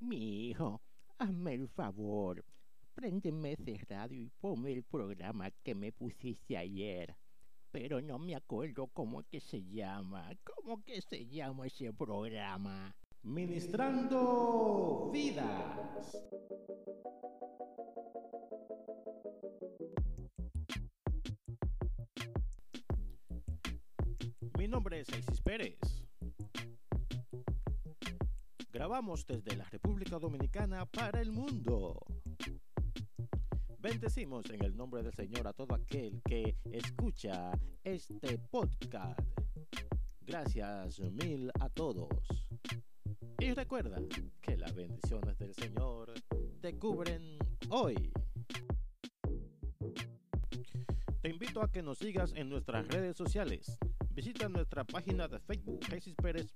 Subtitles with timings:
[0.00, 0.80] Mi hijo,
[1.18, 2.44] hazme el favor.
[2.94, 7.16] Préndeme ese radio y ponme el programa que me pusiste ayer.
[7.72, 10.30] Pero no me acuerdo cómo que se llama.
[10.44, 12.94] ¿Cómo que se llama ese programa?
[13.22, 16.16] Ministrando vidas.
[24.56, 26.07] Mi nombre es Isis Pérez.
[28.78, 32.00] Grabamos desde la República Dominicana para el mundo.
[33.80, 37.50] Bendecimos en el nombre del Señor a todo aquel que escucha
[37.82, 39.18] este podcast.
[40.20, 42.08] Gracias mil a todos.
[43.40, 44.00] Y recuerda
[44.40, 46.14] que las bendiciones del Señor
[46.60, 47.36] te cubren
[47.70, 48.12] hoy.
[51.20, 53.76] Te invito a que nos sigas en nuestras redes sociales.
[54.10, 56.54] Visita nuestra página de Facebook, Jesús Pérez.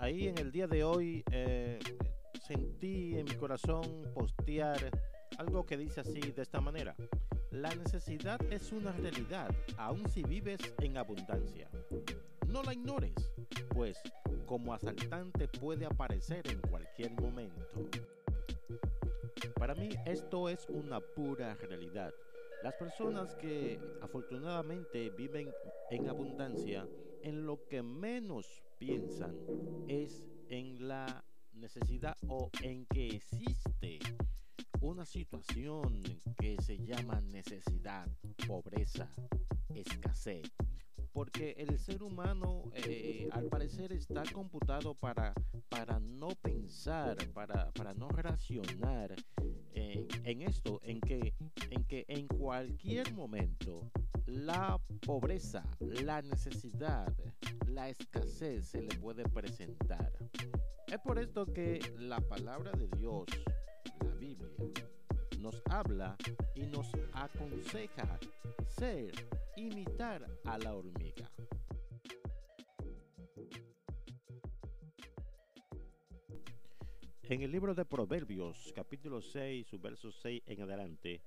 [0.00, 1.80] Ahí en el día de hoy eh,
[2.46, 3.82] sentí en mi corazón
[4.14, 4.78] postear
[5.38, 6.94] algo que dice así de esta manera.
[7.50, 11.68] La necesidad es una realidad, aun si vives en abundancia.
[12.46, 13.12] No la ignores,
[13.70, 14.00] pues
[14.46, 17.66] como asaltante puede aparecer en cualquier momento.
[19.56, 22.14] Para mí esto es una pura realidad.
[22.62, 25.50] Las personas que afortunadamente viven
[25.90, 26.86] en abundancia,
[27.22, 29.36] en lo que menos piensan
[29.88, 33.98] es en la necesidad o en que existe
[34.80, 36.00] una situación
[36.38, 38.08] que se llama necesidad,
[38.46, 39.10] pobreza,
[39.74, 40.50] escasez.
[41.12, 45.34] Porque el ser humano eh, al parecer está computado para,
[45.68, 49.16] para no pensar, para, para no racionar
[50.24, 51.34] en esto, en que,
[51.70, 53.90] en que en cualquier momento
[54.26, 57.12] la pobreza, la necesidad,
[57.66, 60.12] la escasez se le puede presentar.
[60.86, 63.26] Es por esto que la palabra de Dios
[64.00, 64.88] la Biblia,
[65.40, 66.16] nos habla
[66.54, 68.18] y nos aconseja
[68.66, 69.12] ser,
[69.56, 71.30] imitar a la hormiga.
[77.30, 81.20] En el libro de Proverbios, capítulo 6, su verso 6 en adelante,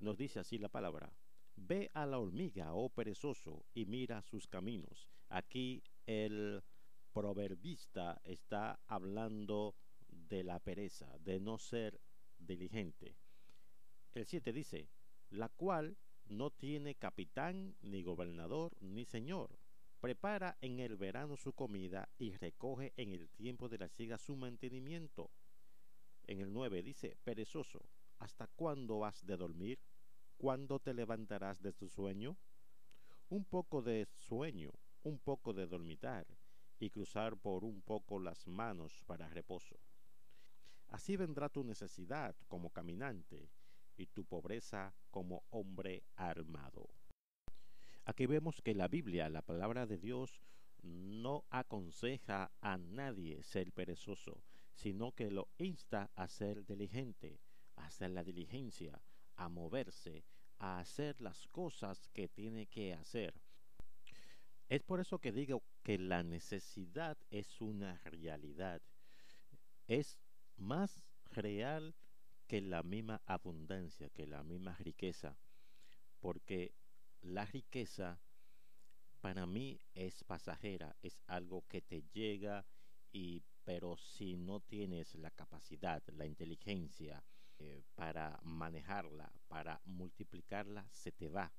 [0.00, 1.10] nos dice así la palabra.
[1.56, 5.08] Ve a la hormiga, oh perezoso, y mira sus caminos.
[5.30, 6.62] Aquí el
[7.14, 9.76] proverbista está hablando
[10.08, 11.98] de la pereza, de no ser
[12.38, 13.16] diligente.
[14.12, 14.90] El 7 dice,
[15.30, 15.96] la cual
[16.26, 19.58] no tiene capitán, ni gobernador, ni señor.
[20.00, 24.34] Prepara en el verano su comida y recoge en el tiempo de la siega su
[24.34, 25.30] mantenimiento.
[26.26, 27.84] En el 9 dice, perezoso,
[28.18, 29.78] ¿hasta cuándo has de dormir?
[30.38, 32.38] ¿Cuándo te levantarás de tu sueño?
[33.28, 34.70] Un poco de sueño,
[35.02, 36.26] un poco de dormitar
[36.78, 39.78] y cruzar por un poco las manos para reposo.
[40.88, 43.50] Así vendrá tu necesidad como caminante
[43.98, 46.88] y tu pobreza como hombre armado.
[48.10, 50.40] Aquí vemos que la Biblia, la palabra de Dios,
[50.82, 54.42] no aconseja a nadie ser perezoso,
[54.74, 57.38] sino que lo insta a ser diligente,
[57.76, 59.00] a hacer la diligencia,
[59.36, 60.24] a moverse,
[60.58, 63.32] a hacer las cosas que tiene que hacer.
[64.68, 68.82] Es por eso que digo que la necesidad es una realidad.
[69.86, 70.18] Es
[70.56, 71.94] más real
[72.48, 75.38] que la misma abundancia, que la misma riqueza,
[76.18, 76.74] porque
[77.22, 78.20] la riqueza
[79.20, 82.64] para mí es pasajera, es algo que te llega
[83.12, 87.22] y pero si no tienes la capacidad, la inteligencia
[87.58, 91.52] eh, para manejarla, para multiplicarla, se te va.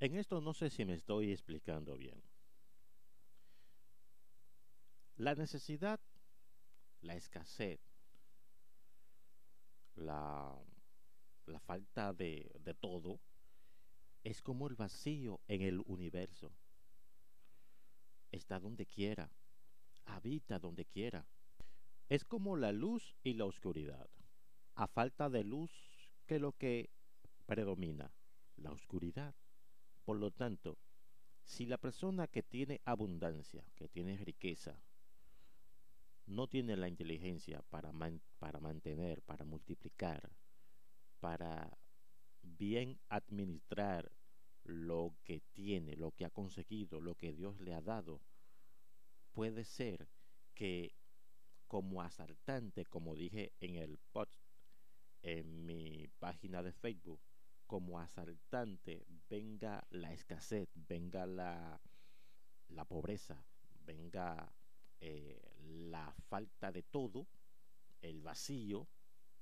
[0.00, 2.22] En esto no sé si me estoy explicando bien.
[5.16, 6.00] La necesidad
[7.02, 7.80] la escasez,
[9.94, 10.54] la,
[11.46, 13.20] la falta de, de todo,
[14.26, 16.50] es como el vacío en el universo.
[18.32, 19.30] Está donde quiera,
[20.04, 21.24] habita donde quiera.
[22.08, 24.10] Es como la luz y la oscuridad.
[24.74, 25.70] A falta de luz,
[26.26, 26.90] que lo que
[27.46, 28.12] predomina?
[28.56, 29.32] La oscuridad.
[30.04, 30.76] Por lo tanto,
[31.44, 34.82] si la persona que tiene abundancia, que tiene riqueza,
[36.26, 37.92] no tiene la inteligencia para,
[38.40, 40.32] para mantener, para multiplicar,
[41.20, 41.78] para
[42.56, 44.10] bien administrar
[44.64, 48.20] lo que tiene, lo que ha conseguido, lo que Dios le ha dado,
[49.32, 50.08] puede ser
[50.54, 50.94] que
[51.68, 54.32] como asaltante, como dije en el post
[55.22, 57.20] en mi página de Facebook,
[57.66, 61.80] como asaltante venga la escasez, venga la,
[62.88, 63.44] pobreza,
[63.84, 64.52] venga
[65.00, 67.26] eh, la falta de todo,
[68.02, 68.86] el vacío,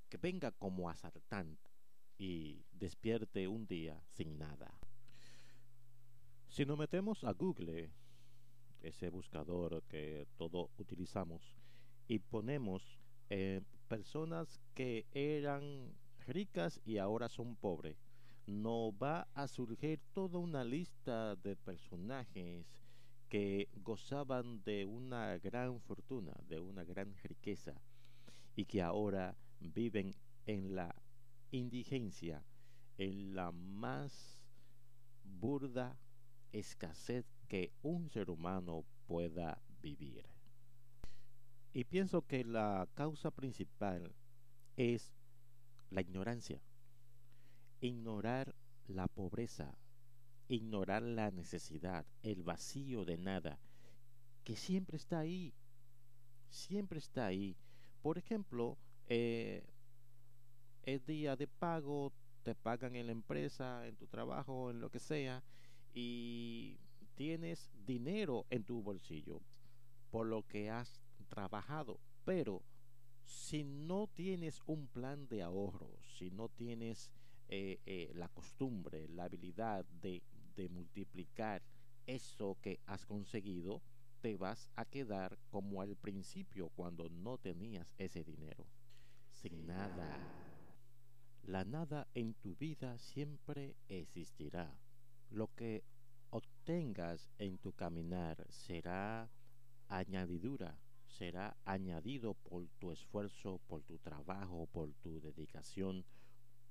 [0.09, 1.74] que venga como asaltante
[2.17, 4.79] y despierte un día sin nada.
[6.47, 7.91] Si nos metemos a Google,
[8.81, 11.55] ese buscador que todos utilizamos,
[12.07, 15.93] y ponemos eh, personas que eran
[16.27, 17.97] ricas y ahora son pobres,
[18.45, 22.65] nos va a surgir toda una lista de personajes
[23.27, 27.73] que gozaban de una gran fortuna, de una gran riqueza,
[28.55, 30.13] y que ahora viven
[30.45, 30.95] en la
[31.57, 32.43] indigencia,
[32.97, 34.39] en la más
[35.23, 35.97] burda
[36.51, 40.25] escasez que un ser humano pueda vivir.
[41.73, 44.15] Y pienso que la causa principal
[44.77, 45.13] es
[45.89, 46.61] la ignorancia.
[47.81, 48.55] Ignorar
[48.87, 49.77] la pobreza,
[50.47, 53.59] ignorar la necesidad, el vacío de nada,
[54.43, 55.53] que siempre está ahí,
[56.49, 57.57] siempre está ahí.
[58.01, 59.65] Por ejemplo, eh,
[60.85, 64.99] es día de pago, te pagan en la empresa, en tu trabajo, en lo que
[64.99, 65.43] sea,
[65.93, 66.77] y
[67.15, 69.41] tienes dinero en tu bolsillo
[70.11, 72.61] por lo que has trabajado, pero
[73.23, 77.09] si no tienes un plan de ahorro, si no tienes
[77.49, 80.21] eh, eh, la costumbre, la habilidad de,
[80.55, 81.63] de multiplicar
[82.05, 83.81] eso que has conseguido,
[84.21, 88.65] te vas a quedar como al principio cuando no tenías ese dinero,
[89.31, 90.44] sin nada.
[91.47, 94.79] La nada en tu vida siempre existirá.
[95.29, 95.83] Lo que
[96.31, 99.29] obtengas en tu caminar será
[99.87, 106.03] añadidura, será añadido por tu esfuerzo, por tu trabajo, por tu dedicación,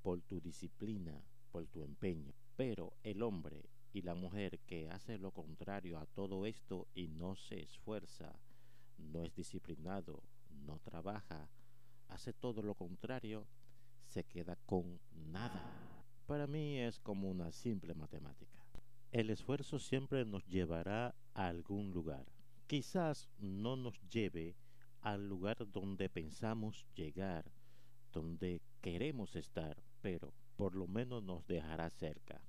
[0.02, 1.22] por tu disciplina,
[1.52, 2.34] por tu empeño.
[2.56, 7.36] Pero el hombre y la mujer que hace lo contrario a todo esto y no
[7.36, 8.40] se esfuerza,
[8.98, 10.24] no es disciplinado,
[10.66, 11.48] no trabaja,
[12.08, 13.46] hace todo lo contrario,
[14.14, 15.00] se queda con
[15.32, 15.60] nada.
[16.28, 18.64] Para mí es como una simple matemática.
[19.10, 22.24] El esfuerzo siempre nos llevará a algún lugar.
[22.68, 24.54] Quizás no nos lleve
[25.00, 27.50] al lugar donde pensamos llegar,
[28.12, 32.40] donde queremos estar, pero por lo menos nos dejará cerca.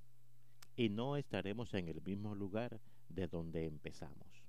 [0.76, 4.44] Y no estaremos en el mismo lugar de donde empezamos.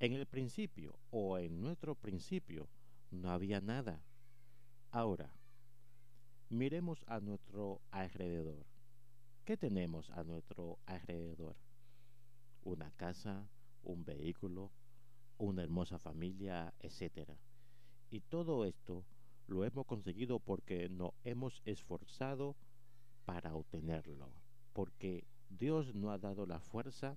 [0.00, 2.68] En el principio o en nuestro principio
[3.10, 4.04] no había nada.
[4.90, 5.32] Ahora,
[6.52, 8.66] miremos a nuestro alrededor.
[9.44, 11.56] ¿Qué tenemos a nuestro alrededor?
[12.62, 13.48] Una casa,
[13.82, 14.70] un vehículo,
[15.38, 17.30] una hermosa familia, etc.
[18.10, 19.04] Y todo esto
[19.46, 22.54] lo hemos conseguido porque nos hemos esforzado
[23.24, 24.30] para obtenerlo,
[24.74, 27.16] porque Dios no ha dado la fuerza,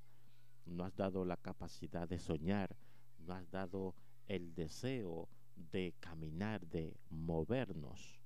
[0.66, 2.78] no has dado la capacidad de soñar,
[3.20, 3.96] no has dado
[4.28, 8.25] el deseo de caminar, de movernos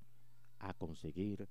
[0.59, 1.47] a conseguir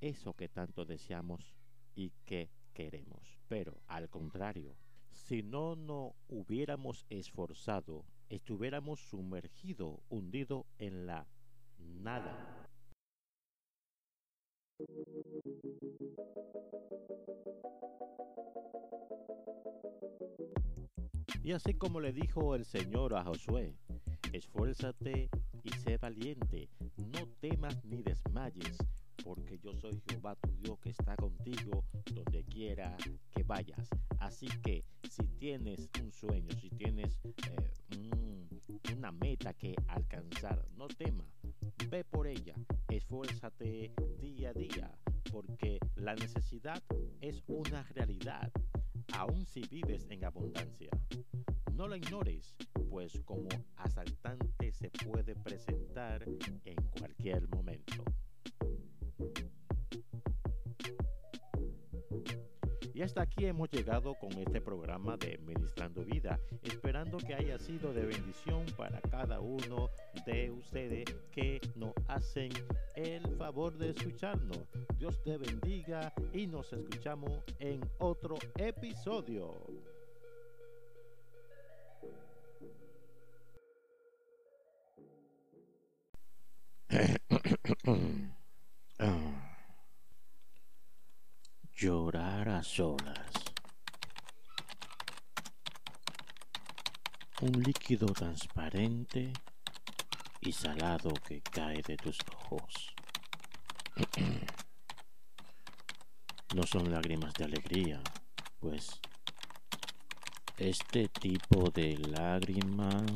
[0.00, 1.54] eso que tanto deseamos
[1.94, 3.38] y que queremos.
[3.48, 4.76] Pero al contrario,
[5.10, 11.26] si no nos hubiéramos esforzado, estuviéramos sumergidos, hundidos en la
[11.78, 12.68] nada.
[21.44, 23.76] Y así como le dijo el Señor a Josué,
[24.32, 25.28] esfuérzate
[25.64, 28.78] y sé valiente, no temas ni desmayes,
[29.24, 31.84] porque yo soy Jehová tu Dios que está contigo
[32.14, 32.96] donde quiera
[33.34, 33.90] que vayas.
[34.20, 41.26] Así que si tienes un sueño, si tienes eh, una meta que alcanzar, no temas,
[41.90, 42.54] ve por ella,
[42.88, 44.96] esfuérzate día a día,
[45.32, 46.80] porque la necesidad
[47.20, 48.52] es una realidad,
[49.14, 50.90] aun si vives en abundancia.
[51.74, 52.54] No lo ignores,
[52.92, 56.22] pues como asaltante se puede presentar
[56.64, 58.04] en cualquier momento.
[62.92, 67.94] Y hasta aquí hemos llegado con este programa de Ministrando Vida, esperando que haya sido
[67.94, 69.88] de bendición para cada uno
[70.26, 72.50] de ustedes que nos hacen
[72.94, 74.68] el favor de escucharnos.
[74.98, 79.54] Dios te bendiga y nos escuchamos en otro episodio.
[91.76, 93.30] Llorar a solas.
[97.40, 99.32] Un líquido transparente
[100.40, 102.94] y salado que cae de tus ojos.
[106.54, 108.02] No son lágrimas de alegría,
[108.60, 109.00] pues
[110.58, 113.06] este tipo de lágrimas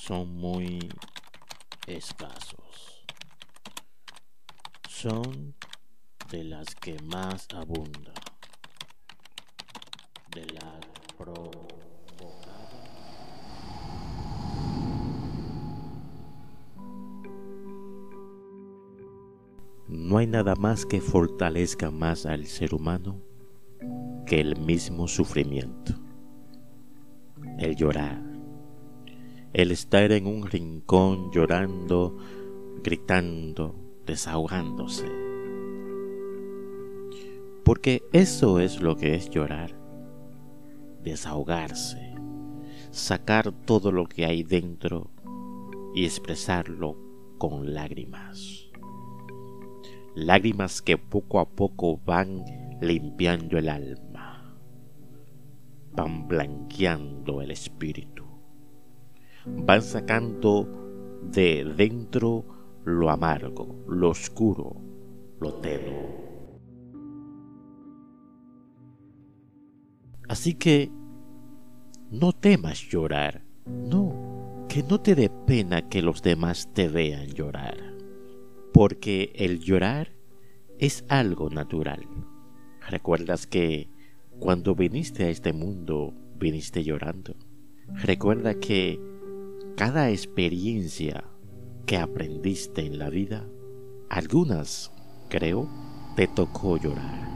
[0.00, 0.88] son muy
[1.86, 2.99] escasos.
[5.00, 5.54] Son
[6.30, 8.12] de las que más abunda.
[10.34, 11.64] De las provocadas.
[19.88, 23.22] No hay nada más que fortalezca más al ser humano
[24.26, 25.94] que el mismo sufrimiento.
[27.58, 28.22] El llorar.
[29.54, 32.18] El estar en un rincón llorando,
[32.84, 35.10] gritando, desahogándose.
[37.64, 39.74] Porque eso es lo que es llorar.
[41.02, 42.14] Desahogarse.
[42.90, 45.10] Sacar todo lo que hay dentro
[45.94, 46.96] y expresarlo
[47.38, 48.70] con lágrimas
[50.14, 52.44] lágrimas que poco a poco van
[52.80, 54.56] limpiando el alma,
[55.92, 58.24] van blanqueando el espíritu,
[59.46, 60.68] van sacando
[61.22, 62.44] de dentro
[62.84, 64.76] lo amargo, lo oscuro,
[65.40, 66.20] lo tenuo.
[70.28, 70.90] Así que
[72.10, 77.76] no temas llorar, no, que no te dé pena que los demás te vean llorar,
[78.72, 80.12] porque el llorar
[80.78, 82.06] es algo natural.
[82.88, 83.88] ¿Recuerdas que
[84.38, 87.34] cuando viniste a este mundo viniste llorando?
[87.88, 89.00] Recuerda que
[89.76, 91.24] cada experiencia
[91.90, 93.44] que aprendiste en la vida,
[94.10, 94.92] algunas,
[95.28, 95.68] creo,
[96.14, 97.28] te tocó llorar.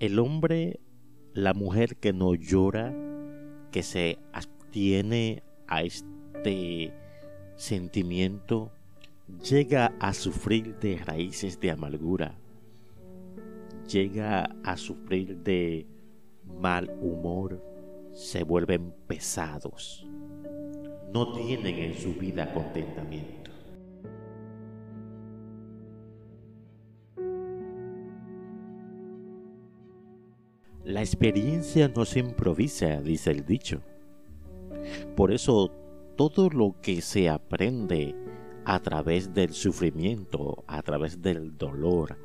[0.00, 0.80] El hombre,
[1.34, 2.92] la mujer que no llora,
[3.70, 6.92] que se abstiene a este
[7.54, 8.72] sentimiento,
[9.48, 12.34] llega a sufrir de raíces de amargura,
[13.88, 15.86] llega a sufrir de
[16.60, 17.62] mal humor,
[18.12, 20.09] se vuelven pesados,
[21.12, 23.50] no tienen en su vida contentamiento.
[30.84, 33.82] La experiencia no se improvisa, dice el dicho.
[35.14, 35.70] Por eso
[36.16, 38.14] todo lo que se aprende
[38.64, 42.18] a través del sufrimiento, a través del dolor,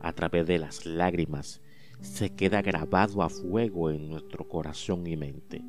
[0.00, 1.60] a través de las lágrimas,
[2.00, 5.64] se queda grabado a fuego en nuestro corazón y mente.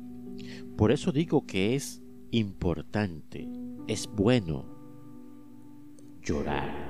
[0.76, 3.48] Por eso digo que es importante,
[3.86, 4.64] es bueno
[6.22, 6.89] llorar.